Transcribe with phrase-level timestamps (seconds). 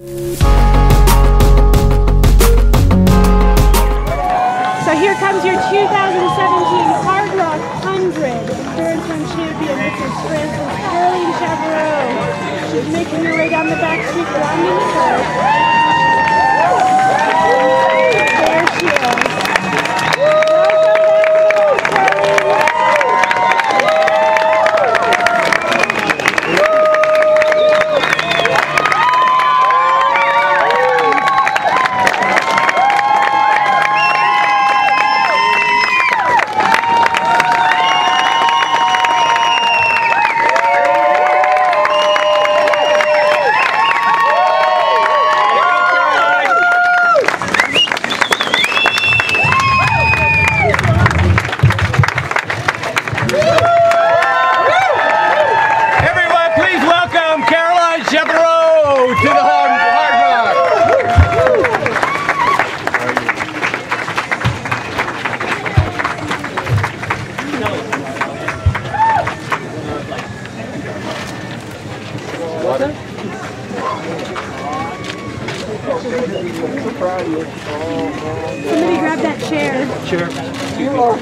[0.00, 0.49] So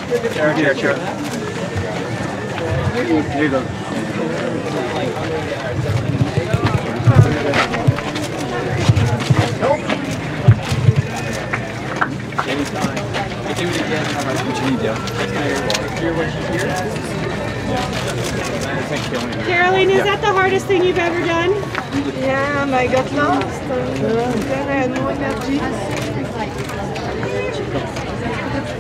[0.08, 0.96] chair, chair.
[2.94, 3.60] Here you go.
[13.48, 13.66] What you
[14.70, 14.80] need,
[19.44, 21.50] Caroline, is that the hardest thing you've ever done?
[22.18, 26.97] Yeah, and I got lost, and uh, then I had no energy.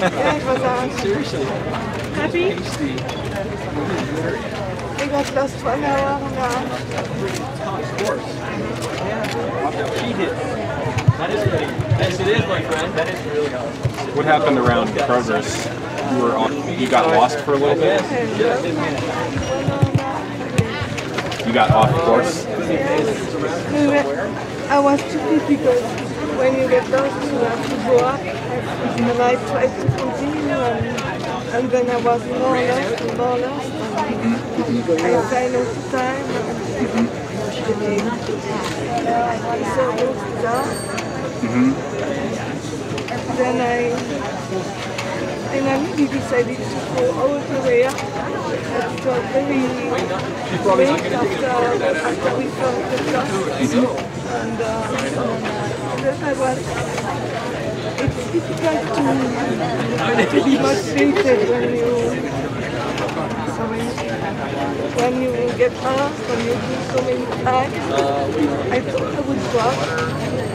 [0.00, 1.46] Was awesome.
[2.14, 2.52] Happy?
[4.96, 7.90] I got lost one hour and a half.
[10.80, 12.94] Yes, it is, my friend.
[12.94, 13.68] That is really hard.
[14.16, 15.66] What happened around Kroger's?
[16.16, 18.00] You were on, you got lost for a little bit?
[21.46, 22.46] You got off course?
[22.46, 24.30] We were-
[24.70, 26.09] I was too difficult.
[26.40, 28.18] When you get lost, you have to go up.
[28.18, 30.86] And I tried to continue, and,
[31.52, 33.68] and then I was more lost and more lost.
[33.68, 35.12] And I
[35.54, 36.24] all the time.
[39.04, 40.66] And so lost down.
[43.36, 43.90] Then I
[45.52, 46.62] and I really decided to
[46.96, 47.92] go all the way up.
[47.92, 51.46] It was very late after,
[52.00, 54.10] after we found the dust.
[54.30, 55.69] And uh, then
[56.02, 56.16] It's
[58.32, 59.04] difficult to,
[60.30, 61.92] to be motivated when you,
[63.52, 63.84] sorry,
[64.96, 67.74] when you get lost, when you do so many times.
[68.72, 69.76] I thought I would drop.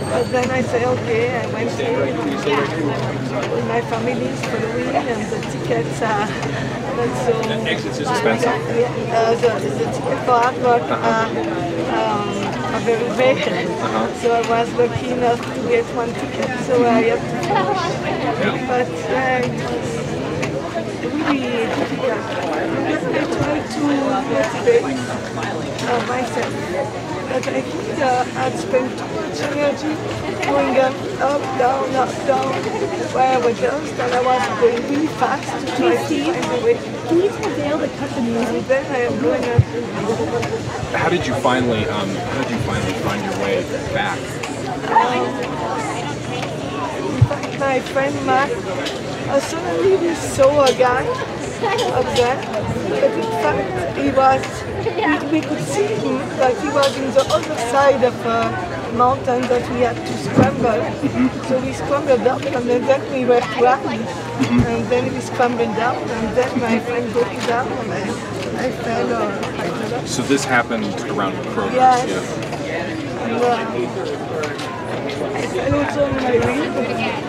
[0.09, 5.39] But then I say, okay, I went in with my family is following and the
[5.51, 6.27] tickets are
[6.95, 7.33] not so
[7.65, 8.47] Exits is expensive.
[8.47, 11.29] uh, the, the ticket for are,
[11.93, 12.44] um,
[12.75, 13.67] are very rare.
[14.17, 17.81] So I was lucky enough to get one ticket, so I have to finish.
[18.67, 19.41] But uh,
[21.29, 22.23] really difficult.
[22.35, 23.81] I try to
[24.43, 24.99] motivate
[25.89, 27.14] uh, myself.
[27.25, 29.93] But I think uh, I'd spent too much energy
[30.45, 32.53] going up, up, down, up, down,
[33.13, 36.65] where I was lost, and I was going really fast to try to find a
[36.65, 36.75] way.
[37.07, 38.55] Can you tell Dale to cut the music?
[38.55, 39.63] And then I am going up.
[40.95, 44.19] How did you finally, um, how did you finally find your way back?
[47.09, 51.05] In fact, my friend Mark, uh, suddenly we saw a guy
[51.65, 52.37] up there,
[52.89, 54.41] but in fact he was,
[54.85, 59.41] we, we could see him, but he was in the other side of a mountain
[59.43, 60.81] that we had to scramble.
[61.47, 64.01] So we scrambled up and then, then we were trying.
[64.01, 68.71] And then we scrambled down and then my friend got me down and I, I
[68.71, 70.07] fell or I off.
[70.07, 72.07] So this happened around Kroger's, Yes.
[72.09, 72.85] yeah.
[73.25, 73.55] And, uh,
[75.33, 77.25] I fell also on my wheel.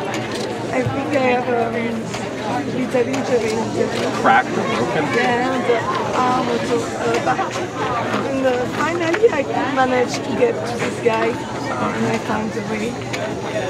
[0.73, 2.26] I think I have a little injury.
[4.23, 5.05] Cracked or broken?
[5.17, 5.79] Yeah, the
[6.17, 7.53] arm also uh, back.
[8.31, 11.29] And uh, finally I could manage to get to this guy.
[11.29, 12.91] and I found the way.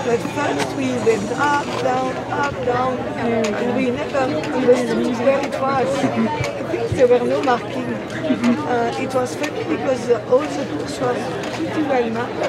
[0.05, 5.89] But first we went up, down, up, down, and we never understood where it was.
[6.05, 7.85] I think there were no marking.
[7.85, 11.15] Uh, it was funny because all the books were
[11.55, 12.45] pretty well marked,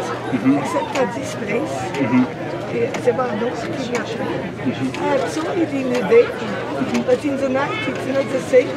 [0.63, 1.73] except at this place.
[1.95, 4.27] Eh, There no marking at all.
[4.27, 8.67] I had saw it in the day, but in the night it's not the same.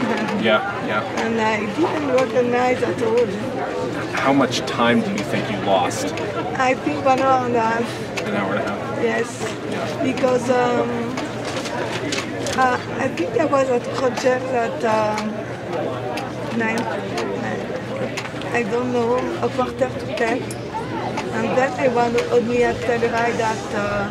[0.43, 1.03] Yeah, yeah.
[1.21, 3.27] And I didn't recognize at all.
[4.15, 6.13] How much time do you think you lost?
[6.59, 8.21] I think one hour and a half.
[8.23, 9.03] An hour and a half.
[9.03, 9.43] Yes,
[10.03, 10.89] because um,
[12.59, 15.31] uh, I think I was at project at um,
[16.59, 16.81] nine,
[18.53, 20.60] I don't know, a quarter to ten.
[21.33, 24.11] And then I was only at Telluride at uh,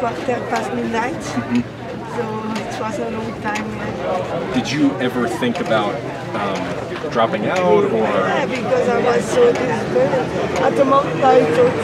[0.00, 1.22] quarter past midnight.
[1.22, 2.24] So
[2.56, 3.66] it was a long time.
[3.76, 4.54] yeah.
[4.54, 5.94] Did you ever think about
[6.34, 7.90] um, dropping out or?
[7.92, 10.60] Yeah, because I was so desperate.
[10.62, 11.76] At the moment I thought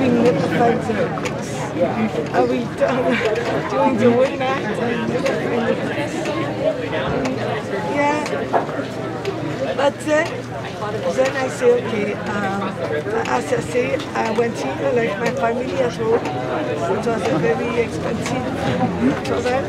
[0.00, 1.28] we will never find the.
[1.78, 3.04] I will turn
[3.70, 6.16] during the whole night and never find the books.
[7.94, 8.18] Yeah.
[9.88, 10.26] But then,
[11.16, 12.68] then I say, okay, um,
[13.26, 17.80] as I say, I went I left my family as well, It was a very
[17.80, 18.44] expensive
[19.40, 19.64] them.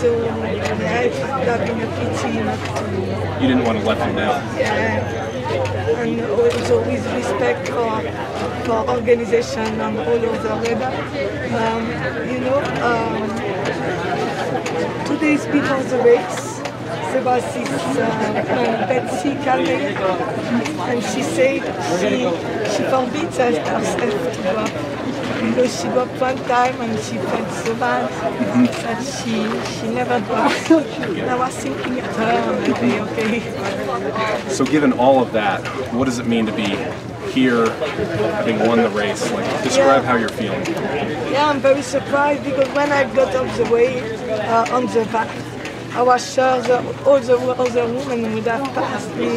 [0.00, 3.98] So, yeah, it would have been a pity not to You didn't want to let
[3.98, 4.40] them down.
[4.56, 6.00] yeah.
[6.00, 8.00] And also with respect for,
[8.64, 10.92] for organization and all of the weather.
[11.52, 11.84] Um,
[12.32, 13.28] you know, um,
[15.44, 16.57] before the race,
[17.12, 19.96] there was this uh, Betsy Kalmeyer,
[20.88, 21.60] and she said
[21.98, 22.28] she,
[22.74, 24.98] she forbids herself to go up.
[25.38, 28.10] Because she got one time and she felt so bad
[28.82, 29.46] that she,
[29.78, 30.70] she never dropped.
[30.70, 34.48] And I was thinking at her say, okay.
[34.50, 35.64] So, given all of that,
[35.94, 36.74] what does it mean to be
[37.30, 39.30] here, having won the race?
[39.30, 40.64] Like, describe how you're feeling.
[41.30, 44.00] Yeah, I'm very surprised because when I got off the way
[44.30, 45.28] uh, on the back,
[45.92, 49.28] I was sure that all the other women would have passed me.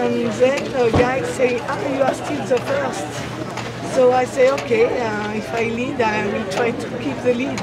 [0.00, 3.94] And then a guy say, ah, you are still the first.
[3.94, 7.58] So I say, okay, uh, if I lead, I will try to keep the lead.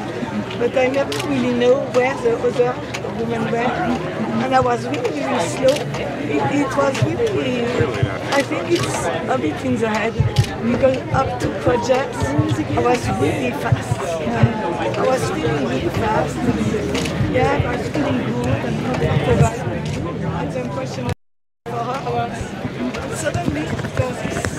[0.60, 2.74] But I never really know where the other
[3.20, 3.72] women were.
[4.44, 5.76] And I was really, really slow.
[6.28, 7.66] It, it was really,
[8.34, 10.14] I think it's a bit in the head.
[10.64, 14.00] We Because up to projects, I was really fast.
[14.98, 16.57] I was really fast.
[17.38, 20.26] Yeah, was feeling good and comfortable.
[20.26, 21.08] And the impression
[21.66, 22.00] for her
[23.16, 24.58] suddenly this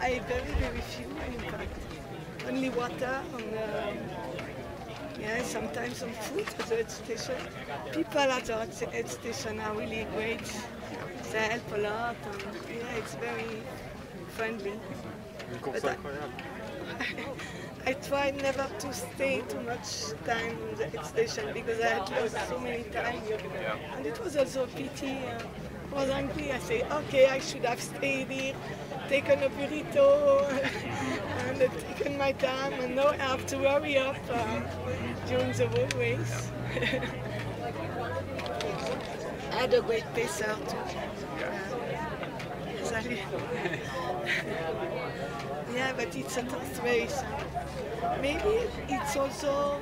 [0.00, 1.78] I very, very few, in fact.
[2.48, 3.96] Only water and um,
[5.20, 7.36] yeah, sometimes some food at the station.
[7.92, 10.42] People at the station are really great.
[11.32, 13.62] They help a lot and yeah, it's very
[14.28, 14.72] friendly.
[15.64, 15.96] But I,
[17.86, 22.48] I try never to stay too much time in the station because I had lost
[22.48, 23.28] so many times.
[23.96, 25.18] And it was also a pity.
[25.18, 25.40] Uh,
[25.92, 26.52] I was angry.
[26.52, 28.54] I say, okay, I should have stayed here,
[29.08, 30.48] taken a burrito,
[31.46, 34.60] and taken my time, and now I have to hurry up uh,
[35.28, 35.88] during the whole
[39.52, 40.76] had a great pacer too.
[40.76, 43.18] Uh, Salut.
[45.74, 47.22] yeah, but it's a tough race.
[48.20, 49.80] Maybe it's also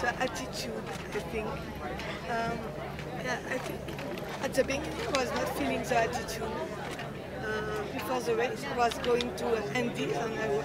[0.00, 0.82] the attitude,
[1.14, 1.46] I think.
[1.46, 2.58] Um,
[3.24, 3.80] yeah, I think
[4.42, 6.42] at the beginning I was not feeling the attitude.
[7.44, 10.64] Uh, before the race, I was going to Andy and I,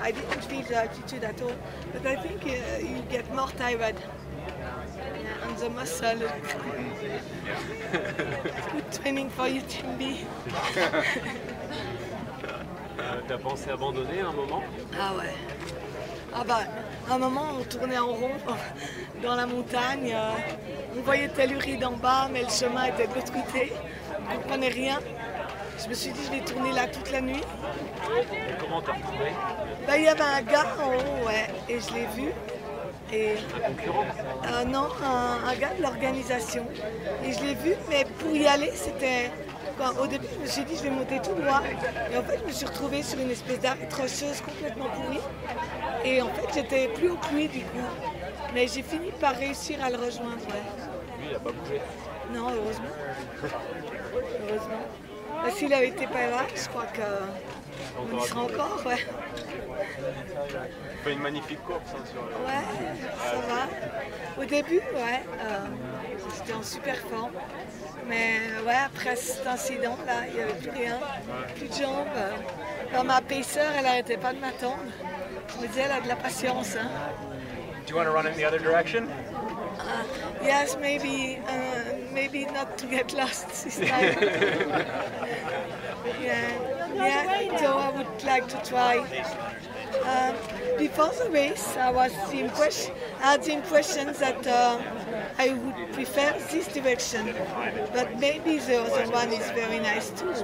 [0.00, 1.52] I didn't feel the attitude at all.
[1.92, 3.96] But I think uh, you get more tired.
[5.62, 6.18] The muscle.
[8.72, 10.24] Good training for you, Timby.
[12.98, 14.62] Euh, T'as pensé abandonner à un moment?
[14.98, 15.32] Ah ouais.
[16.34, 16.60] Ah bah,
[17.08, 18.32] à un moment, on tournait en rond
[19.22, 20.12] dans la montagne.
[20.12, 20.30] euh,
[20.98, 23.72] on voyait Telluride en bas, mais le chemin était de l'autre côté.
[24.18, 24.98] On ne comprenait rien.
[25.82, 27.40] Je me suis dit, je vais tourner là toute la nuit.
[27.40, 29.30] Et comment t'as retrouvé?
[29.86, 32.32] Bah, il y avait un gars en haut, ouais, et je l'ai vu.
[33.12, 36.66] Et euh, non, un, un gars de l'organisation.
[37.24, 39.30] Et je l'ai vu, mais pour y aller, c'était.
[40.00, 41.60] Au début, je me suis dit, je vais monter tout droit.
[42.12, 45.20] Et en fait, je me suis retrouvée sur une espèce d'arête rocheuse complètement pourrie.
[46.04, 47.78] Et en fait, j'étais plus au puits du coup.
[48.54, 50.46] Mais j'ai fini par réussir à le rejoindre.
[51.18, 51.80] Lui, il a pas bougé.
[52.32, 52.94] Non, heureusement.
[54.48, 55.56] Heureusement.
[55.56, 59.06] S'il avait été pas là, je crois qu'on y sera encore, ouais.
[61.04, 62.64] Fait une magnifique course hein, sur le- Ouais,
[63.18, 64.42] ça va.
[64.42, 65.66] Au début, ouais, euh,
[66.36, 67.32] j'étais en super forme.
[68.08, 70.98] Mais ouais, après cet incident, là, il n'y avait plus rien,
[71.56, 72.06] plus de jambes.
[72.90, 74.82] Alors, ma paisseur, elle n'arrêtait pas de m'attendre.
[75.56, 76.76] Je me disais, elle a de la patience.
[76.76, 76.88] Hein.
[77.86, 79.06] Do you want to run in the other direction?
[80.42, 84.16] Yes, maybe, uh, maybe not to get lost this time.
[86.20, 87.58] yeah, yeah.
[87.58, 88.98] So I would like to try.
[90.04, 90.34] Um,
[90.78, 94.80] before the race, I was the impression, I had the impression that uh,
[95.38, 97.34] I would prefer this direction,
[97.92, 100.34] but maybe the other one is very nice too.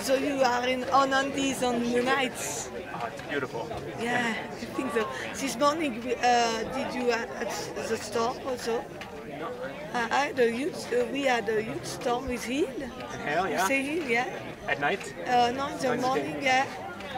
[0.00, 2.70] So you are in on Handies on the nights.
[3.06, 3.68] It's beautiful.
[4.00, 5.08] Yeah, I think so.
[5.34, 7.50] This morning, we, uh, did you at at
[7.88, 8.84] the storm also?
[9.42, 12.66] Uh, I had a huge, uh, we had a huge storm with Hill.
[13.24, 13.66] Hell yeah.
[13.66, 14.28] Say Hill, yeah.
[14.68, 15.14] At night?
[15.26, 15.96] Uh, no, in the Wednesday.
[15.96, 16.66] morning, yeah.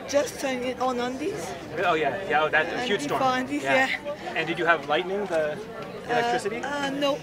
[0.09, 1.53] Just on, on Handies.
[1.85, 2.43] Oh yeah, yeah.
[2.43, 3.21] Oh, that's a huge storm.
[3.21, 3.89] Handies, yeah.
[4.37, 5.59] And did you have lightning, the
[6.09, 6.63] electricity?
[6.63, 7.19] Uh, no,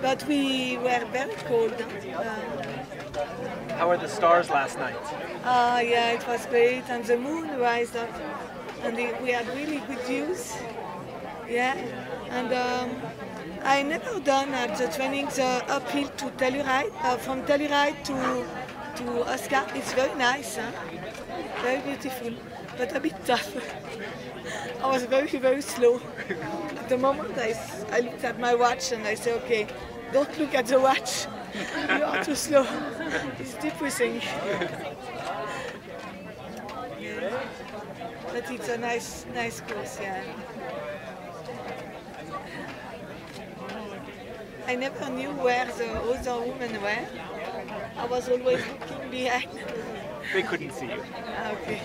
[0.00, 1.74] but we were very cold.
[2.16, 4.96] Um, How were the stars last night?
[5.44, 8.10] Ah, yeah, it was great, and the moon rised up,
[8.82, 10.52] and the, we had really good views.
[11.48, 11.74] Yeah,
[12.30, 12.90] and um,
[13.64, 18.46] I never done at the training the uphill to Telluride, uh, from Telluride to
[18.96, 19.64] to Oscar.
[19.74, 20.70] It's very nice, huh?
[21.62, 22.32] very beautiful,
[22.76, 23.56] but a bit tough.
[24.82, 26.00] I was very very slow.
[26.76, 27.54] At the moment, I,
[27.92, 29.66] I looked at my watch and I said, okay,
[30.12, 31.26] don't look at the watch.
[31.98, 32.66] You are too slow.
[33.38, 34.20] It's depressing.
[38.32, 40.22] But it's a nice, nice course, yeah.
[44.66, 47.06] I never knew where the other women were.
[47.96, 49.48] I was always looking behind.
[50.32, 51.02] They couldn't see you.
[51.26, 51.80] Ah, okay.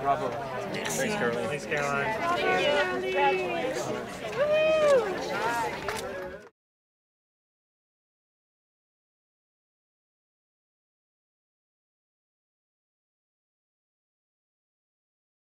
[0.00, 0.28] Bravo.
[0.72, 0.98] Merci.
[0.98, 1.48] Thanks, Caroline.
[1.48, 3.12] Thanks, Caroline.
[3.12, 3.76] Thank
[5.90, 5.95] you.